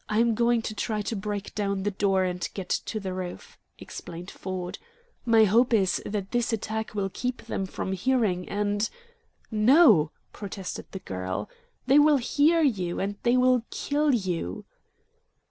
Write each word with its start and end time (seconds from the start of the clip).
"I'm 0.09 0.33
going 0.33 0.63
to 0.63 0.73
try 0.73 1.03
to 1.03 1.15
break 1.15 1.53
down 1.53 1.83
the 1.83 1.91
door 1.91 2.23
and 2.23 2.49
get 2.55 2.69
to 2.85 2.99
the 2.99 3.13
roof," 3.13 3.59
explained 3.77 4.31
Ford. 4.31 4.79
"My 5.27 5.43
hope 5.43 5.73
is 5.75 6.01
that 6.07 6.31
this 6.31 6.51
attack 6.51 6.95
will 6.95 7.11
keep 7.13 7.43
them 7.43 7.67
from 7.67 7.91
hearing, 7.91 8.49
and" 8.49 8.89
"No," 9.71 10.09
protested 10.33 10.87
the 10.91 10.97
girl. 11.05 11.51
"They 11.85 11.99
will 11.99 12.17
hear 12.17 12.63
you, 12.63 12.99
and 12.99 13.17
they 13.21 13.37
will 13.37 13.61
kill 13.69 14.11
you." 14.15 14.65